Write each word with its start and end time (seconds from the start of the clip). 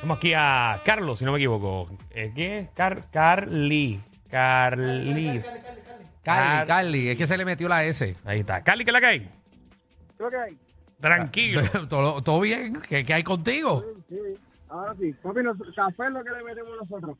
tenemos 0.00 0.18
aquí 0.18 0.32
a 0.34 0.80
Carlos, 0.84 1.18
si 1.20 1.24
no 1.24 1.32
me 1.32 1.38
equivoco. 1.38 1.88
Eh, 2.10 2.32
¿Qué? 2.34 2.68
Car 2.74 3.08
Carly. 3.10 4.00
Carly. 4.30 5.40
Carly, 5.40 5.42
Car- 6.24 6.66
Carly, 6.66 7.08
es 7.10 7.16
que 7.16 7.26
se 7.26 7.38
le 7.38 7.44
metió 7.44 7.68
la 7.68 7.84
S. 7.84 8.16
Ahí 8.24 8.40
está. 8.40 8.62
Carly, 8.62 8.84
¿qué 8.84 8.90
es 8.90 8.92
la 8.92 9.00
que 9.00 9.06
hay? 9.06 9.30
Creo 10.16 10.28
que 10.30 10.36
hay. 10.36 10.58
Tranquilo. 11.00 11.62
¿Todo, 11.88 12.20
todo 12.22 12.40
bien? 12.40 12.80
¿Qué, 12.88 13.04
qué 13.04 13.14
hay 13.14 13.22
contigo? 13.22 13.84
Sí, 14.08 14.16
ahora 14.68 14.94
sí. 14.98 15.12
Papi, 15.22 15.42
nos- 15.42 15.56
café 15.74 16.06
es 16.06 16.10
lo 16.12 16.24
que 16.24 16.30
le 16.30 16.42
metemos 16.44 16.72
nosotros. 16.80 17.16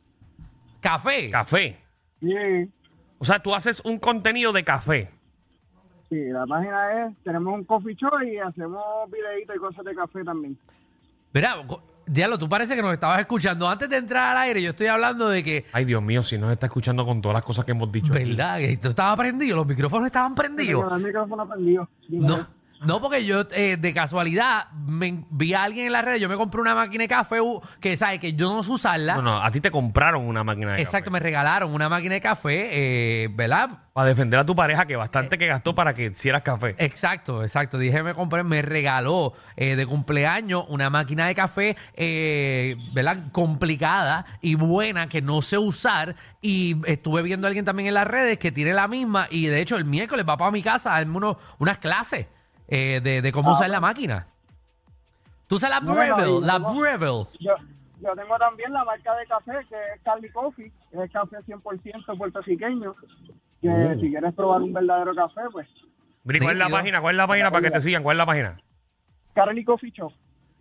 ¿Café? 0.81 1.31
Café. 1.31 1.79
Sí. 2.21 2.35
O 3.19 3.25
sea, 3.25 3.39
tú 3.41 3.55
haces 3.55 3.81
un 3.85 3.99
contenido 3.99 4.53
de 4.53 4.65
café. 4.65 5.11
Sí, 6.11 6.17
la 6.31 6.47
página 6.47 7.07
es, 7.07 7.15
tenemos 7.23 7.55
un 7.55 7.65
coffee 7.65 7.95
shop 7.95 8.23
y 8.23 8.39
hacemos 8.39 8.83
videitos 9.11 9.57
y 9.57 9.59
cosas 9.59 9.85
de 9.85 9.95
café 9.95 10.25
también. 10.25 10.57
Mira, 11.35 11.57
co- 11.67 11.83
Diablo, 12.07 12.39
tú 12.39 12.49
parece 12.49 12.75
que 12.75 12.81
nos 12.81 12.95
estabas 12.95 13.21
escuchando. 13.21 13.69
Antes 13.69 13.91
de 13.91 13.99
entrar 13.99 14.35
al 14.35 14.43
aire, 14.45 14.63
yo 14.63 14.71
estoy 14.71 14.87
hablando 14.87 15.29
de 15.29 15.43
que, 15.43 15.67
Ay, 15.75 15.85
Dios 15.85 16.03
mío, 16.03 16.23
si 16.23 16.39
nos 16.39 16.51
está 16.51 16.65
escuchando 16.67 17.05
con 17.05 17.21
todas 17.21 17.35
las 17.35 17.45
cosas 17.45 17.67
que 17.67 17.73
hemos 17.73 17.93
dicho. 17.93 18.15
¿verdad? 18.15 18.57
Que 18.57 18.73
esto 18.73 18.89
estaba 18.89 19.15
prendido, 19.15 19.57
los 19.57 19.67
micrófonos 19.67 20.07
estaban 20.07 20.35
prendidos. 20.35 20.83
Tengo 20.85 20.97
el 20.97 21.03
micrófono 21.05 21.47
prendido. 21.47 21.89
No, 22.09 22.47
no, 22.85 23.01
porque 23.01 23.25
yo 23.25 23.45
eh, 23.53 23.77
de 23.79 23.95
casualidad 23.95 24.71
me, 24.73 25.25
vi 25.31 25.55
a 25.55 25.63
alguien 25.65 25.87
en 25.87 25.93
la 25.93 26.03
red, 26.03 26.17
yo 26.17 26.29
me 26.29 26.37
compré 26.37 26.61
una 26.61 26.75
máquina 26.75 27.03
de 27.05 27.09
café 27.09 27.39
que 27.81 27.97
sabe 27.97 28.19
que 28.19 28.33
yo 28.35 28.53
no 28.53 28.63
sé 28.63 28.71
usarla. 28.71 29.17
No, 29.17 29.23
no, 29.23 29.43
a 29.43 29.51
ti 29.51 29.61
te 29.61 29.71
compraron 29.71 30.27
una 30.27 30.45
máquina 30.45 30.75
de 30.75 30.83
Exacto, 30.83 31.11
me 31.11 31.21
regalaron 31.21 31.73
una 31.75 31.89
máquina 31.89 32.15
de 32.15 32.21
café, 32.21 32.69
eh, 33.25 33.29
¿verdad? 33.33 33.71
Para 33.93 34.09
defender 34.11 34.39
a 34.39 34.47
tu 34.47 34.55
pareja, 34.55 34.87
que 34.87 34.95
bastante 34.95 35.39
que 35.39 35.47
gastó 35.49 35.75
para 35.75 35.93
que 35.93 36.07
hicieras 36.07 36.43
café. 36.43 36.77
Exacto, 36.79 37.43
exacto. 37.43 37.79
Dije, 37.79 38.03
me 38.05 38.15
compré, 38.15 38.45
me 38.45 38.63
regaló 38.63 39.33
eh, 39.57 39.75
de 39.75 39.87
cumpleaños 39.87 40.65
una 40.69 40.89
máquina 40.89 41.27
de 41.27 41.35
café, 41.35 41.77
eh, 41.95 42.77
¿verdad? 42.93 43.25
Complicada 43.33 44.25
y 44.41 44.55
buena 44.55 45.09
que 45.09 45.21
no 45.21 45.43
sé 45.43 45.59
usar. 45.59 46.15
Y 46.41 46.77
estuve 46.87 47.23
viendo 47.23 47.47
a 47.47 47.49
alguien 47.49 47.65
también 47.65 47.89
en 47.89 47.95
las 47.95 48.07
redes 48.07 48.39
que 48.39 48.53
tiene 48.53 48.73
la 48.73 48.87
misma. 48.87 49.27
Y 49.31 49.47
de 49.47 49.61
hecho, 49.61 49.77
el 49.77 49.85
miércoles 49.85 50.25
va 50.29 50.37
para 50.37 50.51
mi 50.53 50.63
casa 50.63 50.95
a 50.95 50.99
darme 50.99 51.17
unos- 51.17 51.37
unas 51.59 51.79
clases 51.79 52.27
eh, 52.69 53.01
de, 53.03 53.23
de 53.23 53.33
cómo 53.33 53.53
usar 53.53 53.71
la 53.71 53.81
máquina. 53.81 54.27
Tú 55.49 55.57
usas 55.57 55.71
la 55.71 55.81
No, 55.81 55.95
no, 55.95 55.95
Breville, 55.95 56.47
la 56.47 56.59
no- 56.59 56.75
Breville. 56.75 57.27
Yo, 57.41 57.55
yo 58.01 58.13
tengo 58.15 58.37
también 58.39 58.73
la 58.73 58.85
marca 58.85 59.15
de 59.17 59.27
café 59.27 59.53
que 59.69 59.75
es 59.95 60.01
Carly 60.03 60.31
Coffee, 60.31 60.71
que 60.91 61.03
es 61.05 61.11
café 61.11 61.37
100% 61.39 62.19
puertorriqueño. 62.19 62.95
Que 63.61 63.69
Uh. 63.69 64.01
si 64.01 64.11
quieres 64.11 64.35
probar 64.35 64.63
un 64.63 64.73
verdadero 64.73 65.15
café, 65.15 65.41
pues 65.51 65.67
¿Cuál 66.25 66.53
es 66.53 66.57
la 66.59 66.69
página? 66.69 67.01
¿Cuál 67.01 67.15
es 67.15 67.19
la 67.19 67.27
página 67.27 67.51
para 67.51 67.63
que 67.63 67.71
te 67.71 67.81
sigan? 67.81 68.03
¿Cuál 68.03 68.17
es 68.17 68.19
la 68.19 68.27
página? 68.27 68.61
Carly 69.35 69.65
Coffee 69.65 69.91
Shop. 69.91 70.13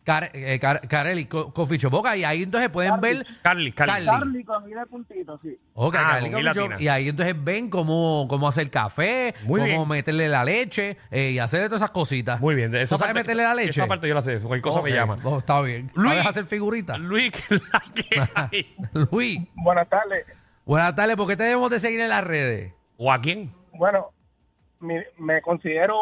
Car- 0.07 0.31
eh, 0.34 0.57
Car- 0.57 0.88
Carelli, 0.88 1.25
Co- 1.25 1.53
Coffee 1.53 1.78
Shop. 1.78 1.91
Y 2.16 2.23
ahí 2.23 2.44
entonces 2.44 2.69
pueden 2.69 2.91
Carly. 2.91 3.01
ver. 3.18 3.28
Carly, 3.44 3.72
Carly. 3.73 4.06
Carly. 4.06 4.44
Con 4.45 4.69
I 4.69 4.73
de 4.73 4.85
puntito, 4.85 5.38
sí. 5.44 5.59
Ok, 5.73 5.95
Ah, 6.00 6.03
Carly 6.12 6.31
con 6.31 6.44
Coffee 6.45 6.62
Shop, 6.69 6.79
y 6.81 6.88
ahí 6.88 7.09
entonces 7.09 7.35
ven 7.44 7.69
cómo, 7.69 8.25
cómo 8.29 8.47
hacer 8.47 8.69
café, 8.72 9.35
Muy 9.44 9.59
cómo 9.59 9.66
bien. 9.85 9.88
meterle 9.90 10.29
la 10.29 10.46
leche 10.46 10.96
eh, 11.12 11.31
y 11.31 11.40
hacer 11.40 11.66
todas 11.66 11.81
esas 11.81 11.91
cositas. 11.91 12.40
Muy 12.40 12.56
bien. 12.56 12.72
de 12.72 12.88
¿Tú 12.88 12.97
sabes 12.97 13.13
meterle 13.13 13.44
la 13.44 13.53
leche? 13.53 13.72
Esa 13.72 13.85
parte 13.88 14.07
yo 14.07 14.13
la 14.16 14.22
sé. 14.22 14.40
Cualquier 14.40 14.62
cosa 14.62 14.81
me 14.81 14.91
Ok, 14.91 14.96
llama. 14.96 15.17
oh, 15.25 15.40
está 15.40 15.59
bien. 15.62 15.91
Luis. 15.94 16.09
¿Sabes 16.13 16.28
hacer 16.28 16.46
figuritas? 16.46 16.97
Luis, 17.00 17.31
¿qué 17.34 17.56
es 17.56 17.62
la 17.73 17.84
que 17.94 18.22
hay? 18.34 18.75
Luis, 19.12 19.40
Buenas 19.56 19.90
tardes. 19.90 20.25
buenas 20.63 20.96
tardes. 20.96 21.17
¿Por 21.17 21.28
qué 21.28 21.35
te 21.35 21.44
debemos 21.44 21.69
de 21.69 21.79
seguir 21.79 22.00
en 22.00 22.09
las 22.09 22.23
redes? 22.23 22.72
¿O 22.97 23.12
a 23.12 23.19
quién? 23.19 23.51
Bueno, 23.73 24.12
mi- 24.79 25.03
me 25.17 25.41
considero 25.41 25.96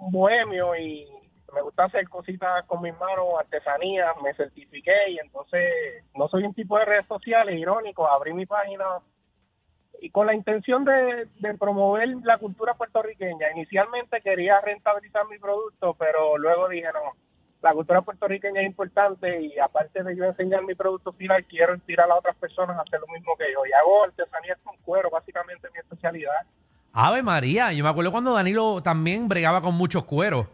un 0.00 0.10
bohemio 0.10 0.74
y 0.76 1.06
me 1.54 1.62
gusta 1.62 1.84
hacer 1.84 2.08
cositas 2.08 2.64
con 2.66 2.82
mis 2.82 2.96
manos, 2.98 3.26
artesanías, 3.38 4.14
me 4.22 4.34
certifiqué 4.34 5.10
y 5.10 5.18
entonces 5.18 6.04
no 6.14 6.28
soy 6.28 6.44
un 6.44 6.54
tipo 6.54 6.78
de 6.78 6.84
redes 6.84 7.06
sociales 7.06 7.58
irónico, 7.58 8.06
abrí 8.06 8.32
mi 8.32 8.46
página 8.46 8.84
y 10.00 10.10
con 10.10 10.26
la 10.26 10.34
intención 10.34 10.84
de, 10.84 11.28
promover 11.58 12.08
la 12.22 12.38
cultura 12.38 12.74
puertorriqueña. 12.74 13.50
Inicialmente 13.54 14.20
quería 14.20 14.60
rentabilizar 14.60 15.26
mi 15.28 15.38
producto, 15.38 15.94
pero 15.98 16.38
luego 16.38 16.68
dije 16.68 16.88
no, 16.92 17.12
la 17.62 17.72
cultura 17.72 18.02
puertorriqueña 18.02 18.60
es 18.60 18.66
importante 18.66 19.42
y 19.42 19.58
aparte 19.58 20.02
de 20.02 20.16
yo 20.16 20.24
enseñar 20.24 20.62
mi 20.62 20.74
producto 20.74 21.12
final, 21.12 21.44
quiero 21.46 21.74
inspirar 21.74 22.10
a 22.10 22.16
otras 22.16 22.36
personas 22.36 22.78
a 22.78 22.82
hacer 22.82 23.00
lo 23.00 23.12
mismo 23.12 23.34
que 23.36 23.52
yo. 23.52 23.66
Y 23.66 23.72
hago 23.72 24.04
artesanías 24.04 24.58
con 24.62 24.76
cuero, 24.84 25.10
básicamente 25.10 25.68
mi 25.72 25.78
especialidad. 25.80 26.46
Ave 26.92 27.22
María, 27.22 27.72
yo 27.72 27.82
me 27.82 27.90
acuerdo 27.90 28.12
cuando 28.12 28.34
Danilo 28.34 28.82
también 28.82 29.28
bregaba 29.28 29.60
con 29.60 29.74
muchos 29.74 30.04
cueros. 30.04 30.46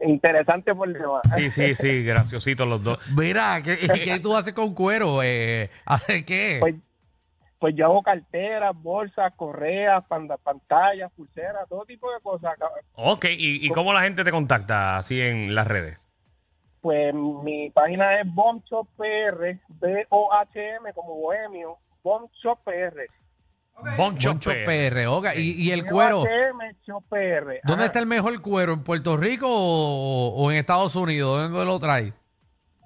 Interesante 0.00 0.74
por 0.74 0.92
demás. 0.92 1.22
Sí, 1.36 1.50
sí, 1.50 1.74
sí, 1.74 2.02
graciositos 2.02 2.66
los 2.66 2.82
dos. 2.82 2.98
Mira, 3.16 3.62
¿qué, 3.62 3.76
qué 3.76 4.18
tú 4.20 4.36
haces 4.36 4.52
con 4.52 4.74
cuero? 4.74 5.22
Eh, 5.22 5.70
¿Hacer 5.86 6.24
qué? 6.24 6.56
Pues, 6.60 6.74
pues 7.58 7.76
yo 7.76 7.86
hago 7.86 8.02
carteras, 8.02 8.74
bolsas, 8.74 9.32
correas, 9.36 10.04
pantallas, 10.42 11.12
pulseras, 11.12 11.68
todo 11.68 11.84
tipo 11.84 12.12
de 12.12 12.20
cosas. 12.20 12.54
Ok, 12.94 13.26
¿y, 13.26 13.64
y 13.64 13.68
cómo 13.70 13.92
la 13.92 14.02
gente 14.02 14.24
te 14.24 14.32
contacta 14.32 14.96
así 14.96 15.20
en 15.20 15.54
las 15.54 15.68
redes? 15.68 15.98
Pues 16.80 17.14
mi 17.14 17.70
página 17.70 18.20
es 18.20 18.26
Bomb 18.34 18.64
Shop 18.64 18.88
PR, 18.96 19.56
B-O-H-M 19.68 20.92
como 20.94 21.14
bohemio, 21.14 21.76
Bomb 22.02 22.28
Shop 22.42 22.58
PR. 22.64 23.06
Boncho 23.96 24.30
Boncho. 24.30 24.50
PR. 24.64 25.06
ok. 25.08 25.26
¿Y, 25.36 25.62
y 25.68 25.70
el 25.70 25.84
cuero? 25.86 26.24
PR. 27.08 27.60
¿Dónde 27.64 27.86
está 27.86 27.98
el 27.98 28.06
mejor 28.06 28.40
cuero? 28.42 28.72
¿En 28.72 28.82
Puerto 28.82 29.16
Rico 29.16 29.46
o, 29.48 30.28
o 30.36 30.50
en 30.50 30.56
Estados 30.58 30.94
Unidos? 30.96 31.50
¿Dónde 31.50 31.64
lo 31.64 31.78
trae? 31.78 32.12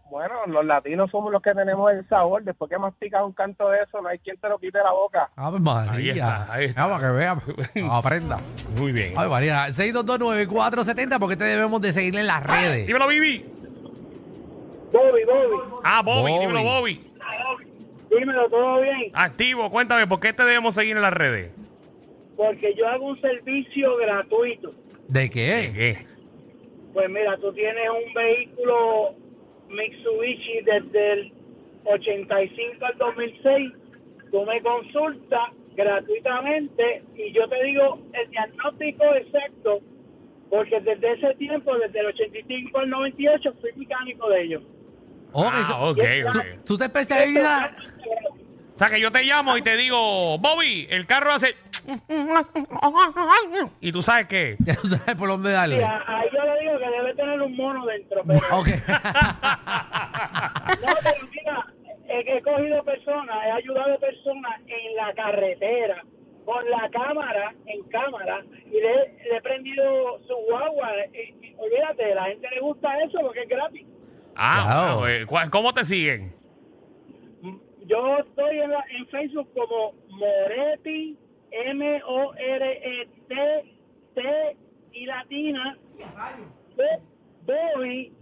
Bueno, 0.09 0.35
los 0.47 0.65
latinos 0.65 1.11
somos 1.11 1.33
los 1.33 1.43
que 1.43 1.53
tenemos 1.53 1.91
el 1.93 2.09
sabor. 2.09 2.43
Después 2.45 2.71
que 2.71 2.79
masticas 2.79 3.23
un 3.25 3.33
canto 3.33 3.69
de 3.69 3.83
eso, 3.83 4.01
no 4.01 4.09
hay 4.09 4.19
quien 4.21 4.37
te 4.39 4.49
lo 4.49 4.59
quite 4.59 4.79
la 4.79 4.93
boca. 4.93 5.29
Ave 5.37 5.59
María. 5.59 5.93
Ahí 5.93 6.09
está, 6.11 6.53
ahí 6.53 6.65
está. 6.67 6.85
Ah, 6.85 6.89
para 6.89 7.07
que 7.09 7.13
vea, 7.13 7.43
aprenda. 7.91 8.39
Muy 8.79 8.93
bien. 8.93 9.13
Ave 9.19 9.29
María, 9.29 9.67
6229470, 9.69 11.19
¿por 11.19 11.29
qué 11.29 11.37
te 11.37 11.45
debemos 11.45 11.81
de 11.81 11.93
seguir 11.93 12.17
en 12.17 12.27
las 12.27 12.43
redes? 12.47 12.87
Dímelo, 12.87 13.09
Vivi. 13.09 13.45
Bobby, 14.93 15.25
Bobby, 15.27 15.63
Ah, 15.85 16.01
Bobby, 16.03 16.31
Bobby. 16.33 16.41
dímelo, 16.47 16.63
Bobby. 16.63 17.13
Dímelo, 18.17 18.49
¿todo 18.49 18.81
bien? 18.81 19.11
Activo, 19.15 19.71
cuéntame, 19.71 20.07
¿por 20.07 20.21
qué 20.21 20.33
te 20.33 20.45
debemos 20.45 20.75
seguir 20.75 20.97
en 20.97 21.03
las 21.03 21.13
redes? 21.13 21.53
Porque 22.37 22.75
yo 22.75 22.87
hago 22.89 23.07
un 23.07 23.19
servicio 23.19 23.95
gratuito. 23.97 24.71
¿De 25.09 25.31
qué? 25.31 25.73
¿Qué? 25.75 26.07
Pues 26.93 27.09
mira, 27.11 27.37
tú 27.39 27.53
tienes 27.53 27.89
un 27.91 28.13
vehículo 28.15 29.15
Mitsubishi 29.69 30.61
desde 30.65 31.13
el 31.13 31.33
85 31.85 32.85
al 32.87 32.99
2006, 32.99 33.73
tú 34.31 34.45
me 34.45 34.61
consultas 34.63 35.51
gratuitamente 35.77 37.03
y 37.17 37.33
yo 37.33 37.49
te 37.49 37.63
digo 37.65 37.99
el 38.13 38.31
diagnóstico 38.31 39.05
exacto, 39.15 39.81
porque 40.51 40.81
desde 40.81 41.13
ese 41.13 41.35
tiempo, 41.37 41.77
desde 41.79 42.01
el 42.01 42.07
85 42.07 42.79
al 42.79 42.91
98, 42.91 43.55
fui 43.61 43.71
mecánico 43.77 44.29
de 44.31 44.43
ellos. 44.43 44.63
Ok, 45.33 45.47
Ah, 45.53 45.79
ok, 45.91 45.99
¿Tú, 45.99 46.29
ok. 46.39 46.45
tú 46.65 46.79
te 46.79 46.85
especializas? 46.85 47.73
O 48.77 48.79
sea, 48.79 48.89
que 48.89 49.01
yo 49.01 49.11
te 49.11 49.23
llamo 49.23 49.57
y 49.57 49.63
te 49.63 49.75
digo, 49.79 50.37
Bobby, 50.39 50.87
el 50.91 51.07
carro 51.07 51.33
hace... 51.33 51.55
Y 53.81 53.91
tú 53.91 54.03
sabes 54.03 54.27
qué. 54.27 54.57
Ya 54.67 54.75
tú 54.77 54.87
sabes 54.89 55.15
por 55.17 55.31
dónde 55.31 55.51
darle. 55.53 55.83
Ahí 55.83 56.29
yo 56.31 56.45
le 56.45 56.61
digo 56.61 56.79
que 56.79 56.91
debe 56.91 57.15
tener 57.15 57.41
un 57.41 57.57
mono 57.57 57.87
dentro, 57.87 58.23
pero 58.27 58.39
Ok. 58.59 58.69
no, 58.69 58.75
pero 61.03 61.27
mira, 61.33 61.67
he, 62.09 62.37
he 62.37 62.43
cogido 62.43 62.85
personas, 62.85 63.37
he 63.47 63.51
ayudado 63.53 63.99
personas 63.99 64.61
en 64.67 64.95
la 64.97 65.15
carretera 65.15 66.05
con 66.45 66.69
la 66.71 66.89
cámara, 66.91 67.55
en 67.67 67.83
cámara, 67.89 68.45
y 68.67 68.71
le, 68.73 69.15
le 69.31 69.37
he 69.39 69.43
prendido 69.43 70.21
su 70.29 70.35
guagua. 70.51 70.91
Y, 71.13 71.35
y 71.47 71.55
olvídate, 71.59 72.15
la 72.15 72.25
gente 72.27 72.47
le 72.55 72.61
gusta 72.61 72.89
eso 73.03 73.19
porque 73.23 73.41
es 73.43 73.49
gratis. 73.49 73.85
Ah, 74.37 74.95
bueno, 74.99 75.09
eh, 75.09 75.27
¿cuál- 75.27 75.51
¿cómo 75.51 75.73
te 75.75 75.85
siguen? 75.85 76.33
Yo 77.87 78.19
estoy 78.19 78.59
en, 78.59 78.71
la- 78.71 78.85
en 78.91 79.07
Facebook 79.09 79.49
como 79.55 79.93
Moretti, 80.11 81.17
M-O-R-E-T, 81.51 83.35
T 84.15 84.57
y 84.93 85.07
latina, 85.07 85.77
B- 86.77 87.01
Bobby, 87.47 88.13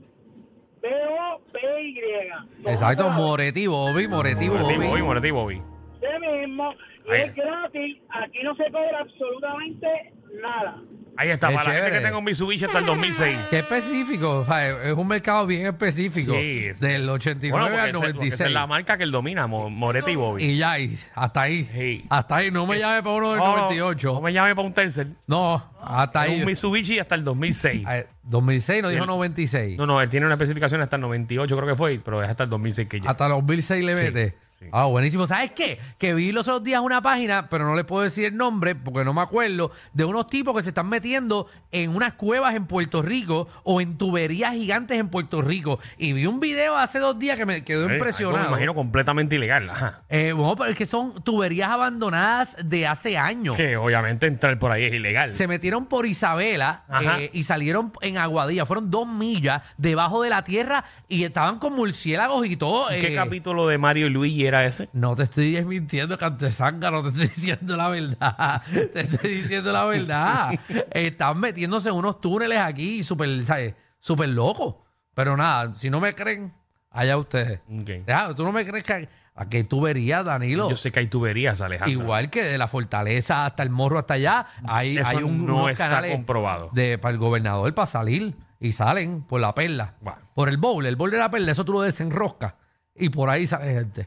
B-O-B-Y. 0.83 2.69
Exacto, 2.71 3.11
Moretti 3.11 3.67
Bobby, 3.67 4.07
Moretti 4.09 4.49
Moretti, 4.49 4.75
Bobby. 4.75 4.87
Bobby, 4.89 5.03
Moretti, 5.03 5.31
Bobby. 5.31 5.63
Ese 6.01 6.19
mismo, 6.19 6.73
y 7.07 7.11
Ahí. 7.11 7.21
es 7.23 7.35
gratis, 7.35 7.97
aquí 8.11 8.39
no 8.43 8.55
se 8.57 8.65
cobra 8.65 8.99
absolutamente 9.01 10.13
nada. 10.43 10.83
Ahí 11.17 11.31
está, 11.31 11.49
Qué 11.49 11.55
para 11.55 11.69
la 11.69 11.71
gente 11.75 11.87
chévere. 11.87 11.97
que 12.01 12.05
tenga 12.07 12.19
un 12.19 12.25
Mitsubishi 12.25 12.65
hasta 12.65 12.79
el 12.81 12.87
2006. 12.87 13.39
Qué 13.51 13.59
específico, 13.61 14.39
o 14.41 14.45
sea, 14.45 14.69
es 14.83 14.95
un 14.95 15.07
mercado 15.07 15.47
bien 15.47 15.67
específico. 15.67 16.33
Sí. 16.33 16.69
Del 16.81 17.09
89 17.09 17.51
Bueno, 17.53 17.67
porque 17.67 17.81
al 17.81 17.89
ese- 17.91 17.99
porque 17.99 18.09
esa 18.09 18.15
96. 18.17 18.49
es 18.49 18.53
la 18.55 18.67
marca 18.67 18.97
que 18.99 19.05
él 19.05 19.11
domina, 19.13 19.47
Mo- 19.47 19.71
Moretti 19.71 20.11
y 20.11 20.17
Bobby. 20.17 20.45
Y 20.45 20.57
ya, 20.59 20.79
y 20.79 20.99
hasta 21.15 21.43
ahí. 21.43 21.69
Sí. 21.73 22.05
Hasta 22.09 22.37
ahí. 22.37 22.51
No 22.51 22.67
me 22.67 22.79
llame 22.79 23.03
para 23.03 23.15
uno 23.15 23.31
del 23.31 23.39
No, 23.39 23.47
98. 23.57 24.13
No 24.15 24.21
me 24.21 24.33
llame 24.33 24.55
para 24.57 24.67
un 24.67 24.75
tercer. 24.75 25.07
No, 25.29 25.63
hasta 25.83 26.23
ahí. 26.23 26.41
un 26.41 26.47
Mitsubishi 26.47 26.99
hasta 26.99 27.15
el 27.15 27.23
2006. 27.25 27.87
Eh, 27.89 28.07
2006, 28.25 28.83
no 28.83 28.89
dijo 28.89 29.05
El- 29.05 29.09
96. 29.09 29.79
No, 29.79 29.87
no, 29.87 30.01
él 30.01 30.09
tiene 30.09 30.27
una 30.27 30.35
especificación 30.35 30.81
hasta 30.81 30.97
el 30.97 31.03
98, 31.03 31.57
creo 31.57 31.69
que 31.69 31.77
fue, 31.77 32.01
pero 32.05 32.23
es 32.23 32.29
hasta 32.29 32.45
el 32.45 32.51
2006 32.51 32.89
que 32.89 32.99
llega. 32.99 33.11
Hasta 33.11 33.29
los 33.29 33.39
2006 33.39 33.85
le 33.85 33.95
mete. 33.95 34.35
Sí. 34.65 34.71
Ah, 34.73 34.87
buenísimo. 34.87 35.27
¿Sabes 35.27 35.53
qué? 35.53 35.79
Que 35.99 36.15
vi 36.15 36.33
los 36.33 36.49
otros 36.49 36.65
días 36.65 36.81
una 36.81 37.01
página, 37.03 37.49
pero 37.49 37.65
no 37.65 37.75
les 37.75 37.85
puedo 37.85 38.03
decir 38.03 38.25
el 38.27 38.37
nombre 38.37 38.75
porque 38.75 39.05
no 39.05 39.13
me 39.15 39.21
acuerdo, 39.23 39.71
de 39.93 40.05
unos 40.05 40.29
tipos 40.29 40.57
que 40.57 40.63
se 40.63 40.71
están 40.71 40.89
metiendo 40.89 41.47
en 41.73 41.95
unas 41.95 42.15
cuevas 42.15 42.55
en 42.55 42.67
Puerto 42.67 43.03
Rico 43.03 43.49
o 43.63 43.81
en 43.81 43.97
tuberías 43.99 44.55
gigantes 44.55 44.99
en 44.99 45.09
Puerto 45.09 45.43
Rico. 45.43 45.79
Y 45.99 46.13
vi 46.13 46.27
un 46.27 46.41
video 46.41 46.77
hace 46.77 46.99
dos 46.99 47.19
días 47.19 47.37
que 47.37 47.47
me 47.47 47.65
quedó 47.65 47.89
Eh, 47.89 47.95
impresionado. 47.95 48.45
Me 48.45 48.49
imagino 48.49 48.75
completamente 48.75 49.37
ilegal. 49.37 49.71
Ajá. 49.71 50.03
Eh, 50.09 50.33
bueno, 50.33 50.57
pero 50.57 50.71
es 50.71 50.77
que 50.77 50.87
son 50.87 51.23
tuberías 51.23 51.71
abandonadas 51.71 52.57
de 52.63 52.87
hace 52.87 53.17
años. 53.19 53.57
Que 53.57 53.77
obviamente 53.77 54.27
entrar 54.27 54.59
por 54.59 54.71
ahí 54.73 54.85
es 54.85 54.93
ilegal. 54.93 55.33
Se 55.33 55.47
metieron 55.49 55.87
por 55.87 56.07
Isabela 56.07 56.85
eh, 57.19 57.31
y 57.33 57.43
salieron 57.43 57.93
en 58.01 58.19
Aguadilla. 58.19 58.67
Fueron 58.67 58.91
dos 58.91 59.07
millas 59.07 59.63
debajo 59.77 60.23
de 60.23 60.31
la 60.31 60.45
tierra 60.45 60.85
y 61.09 61.25
estaban 61.25 61.59
con 61.59 61.75
murciélagos 61.75 62.47
y 62.47 62.57
todo. 62.57 62.89
¿Qué 62.89 63.13
eh, 63.13 63.15
capítulo 63.15 63.67
de 63.67 63.79
Mario 63.79 64.07
y 64.07 64.11
Luigi 64.11 64.47
era 64.47 64.54
ese? 64.63 64.89
No 64.93 65.17
te 65.17 65.25
estoy 65.25 65.65
mintiendo, 65.65 66.19
cantesanga, 66.19 66.91
no 66.91 67.03
te 67.03 67.09
estoy 67.09 67.29
diciendo 67.35 67.77
la 67.77 67.89
verdad. 67.89 68.63
Te 68.93 69.01
estoy 69.01 69.37
diciendo 69.37 69.73
la 69.73 69.85
verdad. 69.87 70.53
Están 70.91 71.41
metiéndose 71.41 71.89
en 71.89 71.95
unos 71.95 72.21
túneles 72.21 72.59
aquí 72.59 73.03
súper, 73.03 73.45
¿sabes? 73.45 73.75
Súper 73.99 74.29
locos. 74.29 74.77
Pero 75.15 75.37
nada, 75.37 75.75
si 75.75 75.91
no 75.91 76.01
me 76.01 76.13
creen, 76.13 76.53
allá 76.91 77.17
ustedes. 77.17 77.61
Ok. 77.69 78.07
Ya, 78.07 78.35
tú 78.35 78.45
no 78.45 78.53
me 78.53 78.67
crees 78.67 78.85
que 78.85 79.09
a 79.37 79.49
qué 79.49 79.65
tuberías, 79.65 80.25
Danilo. 80.25 80.71
Yo 80.71 80.77
sé 80.77 80.93
que 80.93 81.01
hay 81.01 81.07
tuberías, 81.09 81.61
Alejandro. 81.61 81.91
Igual 81.91 82.31
que 82.31 82.45
de 82.45 82.59
la 82.59 82.69
fortaleza 82.69 83.47
hasta 83.47 83.63
el 83.63 83.71
morro 83.71 83.99
hasta 83.99 84.15
allá, 84.15 84.47
hay, 84.67 84.99
Eso 84.99 85.09
hay 85.09 85.17
un, 85.23 85.45
no 85.45 85.69
está 85.69 86.09
comprobado. 86.09 86.71
de, 86.73 86.99
para 86.99 87.13
el 87.13 87.19
gobernador 87.19 87.75
para 87.75 87.87
salir 87.87 88.37
y 88.61 88.73
salen 88.73 89.23
por 89.23 89.41
la 89.41 89.55
perla. 89.55 89.95
Bueno. 90.01 90.21
Por 90.35 90.49
el 90.49 90.57
bowl, 90.57 90.87
el 90.87 90.97
bowl 90.97 91.11
de 91.11 91.19
la 91.19 91.31
perla, 91.31 91.51
eso 91.53 91.65
tú 91.65 91.73
lo 91.73 91.81
desenroscas 91.83 92.55
y 92.95 93.09
por 93.09 93.29
ahí 93.29 93.47
sale 93.47 93.73
gente. 93.73 94.07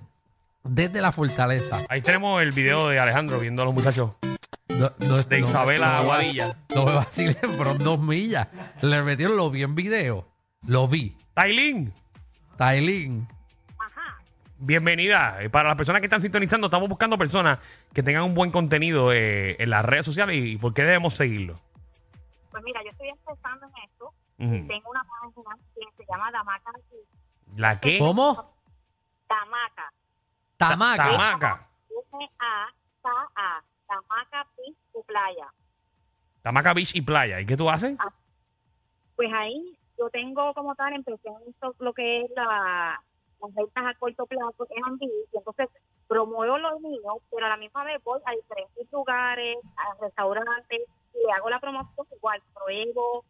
Desde 0.68 1.02
la 1.02 1.12
fortaleza. 1.12 1.80
Ahí 1.90 2.02
tenemos 2.02 2.42
el 2.42 2.52
video 2.52 2.90
de 2.90 3.00
Alejandro 3.00 3.40
viendo 3.40 3.62
a 3.62 3.66
los 3.66 3.74
muchachos. 3.74 4.12
No- 4.70 4.92
no- 5.00 5.18
De 5.24 5.40
no- 5.42 5.48
Isabela 5.48 5.88
no 5.88 5.92
me 5.92 5.98
va- 5.98 6.00
Aguadilla. 6.16 6.58
No 6.76 6.86
me 6.86 6.94
vacilen, 6.94 7.36
fueron 7.56 7.78
dos 7.80 8.00
millas. 8.00 8.48
Le 8.82 9.02
metieron, 9.04 9.38
lo 9.38 9.50
vi 9.50 9.64
en 9.64 9.76
video. 9.76 10.28
Lo 10.66 10.88
vi. 10.88 11.16
Tailín, 11.34 11.94
Tailín. 12.58 13.28
bienvenida. 14.60 15.42
Eh, 15.42 15.50
Para 15.50 15.70
las 15.70 15.78
personas 15.78 16.02
que 16.02 16.08
están 16.08 16.22
sintonizando, 16.22 16.68
estamos 16.68 16.90
buscando 16.90 17.18
personas 17.18 17.60
que 17.94 18.04
tengan 18.04 18.24
un 18.24 18.34
buen 18.34 18.52
contenido 18.52 19.12
eh, 19.14 19.56
en 19.60 19.70
las 19.70 19.86
redes 19.86 20.06
sociales 20.06 20.36
y 20.44 20.58
por 20.58 20.74
qué 20.74 20.84
debemos 20.84 21.16
seguirlo. 21.16 21.56
Pues 22.52 22.64
mira, 22.64 22.82
yo 22.84 22.90
estoy 22.92 23.10
empezando 23.10 23.68
en 23.68 23.84
esto. 23.90 24.06
Ujú. 24.40 24.68
Tengo 24.68 24.90
una 24.92 25.04
página 25.04 25.56
que 25.76 25.82
se 25.98 26.04
llama 26.12 26.32
Damaca 26.32 26.72
¿La 27.56 27.80
qué? 27.80 27.98
¿Cómo? 28.00 28.54
Damaca. 29.30 29.92
Tamaca. 30.58 31.04
Tamaca. 31.04 31.68
M-A-K-A. 31.90 33.64
Damaca 33.88 34.48
Beach 34.58 34.78
o 34.94 35.04
Playa. 35.04 35.48
Tamaca 36.42 36.74
Beach 36.74 36.96
y 36.96 37.02
Playa. 37.02 37.40
¿Y 37.40 37.46
qué 37.46 37.56
tú 37.56 37.70
haces? 37.70 37.98
Pues 39.16 39.32
ahí 39.34 39.78
yo 39.98 40.10
tengo 40.10 40.54
como 40.54 40.76
tal, 40.76 40.94
empecé 40.94 41.28
en 41.28 41.50
esto, 41.50 41.76
lo 41.80 41.94
que 41.94 42.22
es 42.22 42.32
la, 42.36 43.02
las 43.42 43.54
ventas 43.54 43.86
a 43.86 43.94
corto 43.96 44.26
plazo 44.26 44.68
en 44.70 44.86
Andy, 44.86 45.06
y 45.06 45.38
entonces 45.38 45.70
promuevo 46.08 46.58
los 46.58 46.80
míos, 46.82 47.18
pero 47.32 47.46
a 47.46 47.50
la 47.50 47.58
misma 47.58 47.84
vez 47.84 48.02
voy 48.04 48.20
a 48.26 48.32
diferentes 48.32 48.92
lugares, 48.92 49.58
a 49.76 50.02
restaurantes, 50.02 50.82
y 51.14 51.26
le 51.26 51.32
hago 51.34 51.50
la 51.50 51.60
promoción 51.60 52.08
igual, 52.16 52.42
pruebo, 52.54 53.26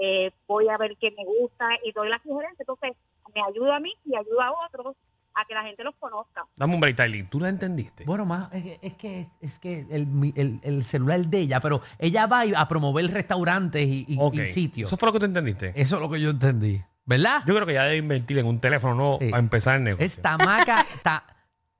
eh, 0.00 0.32
voy 0.46 0.68
a 0.68 0.78
ver 0.78 0.96
qué 0.98 1.10
me 1.10 1.24
gusta 1.24 1.68
y 1.84 1.92
doy 1.92 2.08
las 2.08 2.22
sugerencias. 2.22 2.60
Entonces, 2.60 2.96
me 3.34 3.42
ayuda 3.42 3.76
a 3.76 3.80
mí 3.80 3.94
y 4.04 4.16
ayuda 4.16 4.46
a 4.46 4.66
otros 4.66 4.96
a 5.36 5.44
que 5.46 5.54
la 5.54 5.62
gente 5.64 5.84
los 5.84 5.94
conozca. 5.96 6.44
Dame 6.56 6.74
un 6.74 6.80
break, 6.80 6.96
Tailín. 6.96 7.28
¿Tú 7.28 7.38
la 7.38 7.48
entendiste? 7.50 8.04
Bueno, 8.04 8.24
más, 8.24 8.48
es 8.52 8.62
que, 8.62 8.78
es 8.82 8.94
que, 8.94 9.28
es 9.40 9.58
que 9.58 9.86
el, 9.90 10.08
el- 10.34 10.60
el 10.62 10.84
celular 10.84 11.20
de 11.26 11.38
ella, 11.40 11.60
pero 11.60 11.82
ella 11.98 12.26
va 12.26 12.42
a 12.56 12.66
promover 12.68 13.06
restaurantes 13.12 13.86
y, 13.86 14.04
y- 14.08 14.16
Ok. 14.18 14.34
y 14.34 14.46
sitios. 14.46 14.88
¿Eso 14.88 14.96
fue 14.96 15.08
lo 15.08 15.12
que 15.12 15.18
tú 15.20 15.26
entendiste? 15.26 15.72
Eso 15.74 15.96
es 15.96 16.02
lo 16.02 16.08
que 16.10 16.20
yo 16.20 16.30
entendí. 16.30 16.80
¿Verdad? 17.04 17.42
Yo 17.46 17.54
creo 17.54 17.66
que 17.66 17.74
ya 17.74 17.84
debe 17.84 17.98
invertir 17.98 18.38
en 18.38 18.46
un 18.46 18.58
teléfono 18.60 18.94
nuevo 18.94 19.18
Sí. 19.20 19.28
para 19.30 19.40
empezar 19.42 19.76
el 19.76 19.84
negocio. 19.84 20.04
Es 20.06 20.20
Tamaca, 20.20 20.84
ta- 21.04 21.24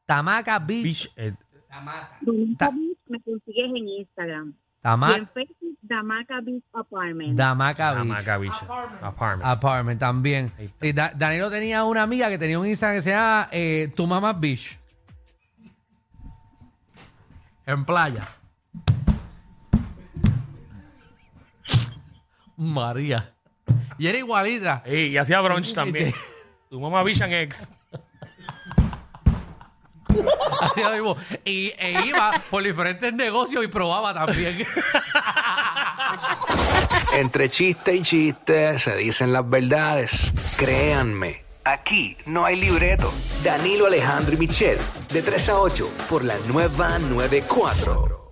Tamaca 0.04 0.58
Beach. 0.60 0.82
Beach, 0.84 1.12
eh, 1.16 1.32
Damaca 1.68 2.18
Ta- 2.58 2.70
Beach 2.70 2.98
me 3.08 3.20
consigues 3.22 3.70
en 3.74 3.88
Instagram. 3.88 4.54
Y 4.86 4.88
Tama- 4.88 5.16
en 5.16 5.28
Facebook, 5.28 5.78
Damaca 5.82 6.40
Beach 6.40 6.62
Apartment. 6.72 7.36
Tamaca 7.36 7.94
Beach. 8.02 8.24
Beach. 8.38 8.62
Apartment. 9.02 9.44
Apartment 9.44 9.98
también. 10.00 10.52
Y 10.80 10.92
Da- 10.92 11.10
Danilo 11.12 11.50
tenía 11.50 11.82
una 11.82 12.02
amiga 12.04 12.28
que 12.28 12.38
tenía 12.38 12.56
un 12.58 12.66
Instagram 12.66 12.98
que 12.98 13.02
se 13.02 13.10
llama 13.10 13.48
eh, 13.50 13.92
Tu 13.96 14.06
Mamá 14.06 14.32
Beach. 14.32 14.78
En 17.66 17.84
playa. 17.84 18.28
María. 22.56 23.32
Y 23.98 24.06
era 24.06 24.18
igualita. 24.18 24.82
Y 24.86 25.16
hacía 25.16 25.40
brunch 25.40 25.74
también. 25.74 26.12
tu 26.70 26.80
mamá 26.80 27.02
Beach 27.02 27.20
and 27.22 27.32
Eggs. 27.32 27.68
Y 31.44 31.72
e 31.78 32.06
iba 32.06 32.42
por 32.50 32.62
diferentes 32.62 33.12
negocios 33.12 33.64
y 33.64 33.68
probaba 33.68 34.14
también. 34.14 34.66
Entre 37.12 37.48
chiste 37.48 37.94
y 37.94 38.02
chiste 38.02 38.78
se 38.78 38.96
dicen 38.96 39.32
las 39.32 39.48
verdades. 39.48 40.32
Créanme, 40.56 41.44
aquí 41.64 42.16
no 42.26 42.44
hay 42.44 42.56
libreto. 42.56 43.12
Danilo 43.42 43.86
Alejandro 43.86 44.34
y 44.34 44.38
Michel, 44.38 44.78
de 45.12 45.22
3 45.22 45.48
a 45.50 45.58
8, 45.58 45.90
por 46.08 46.24
la 46.24 46.34
nueva 46.48 46.98
94. 46.98 48.25